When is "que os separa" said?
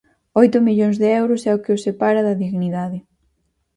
1.63-2.21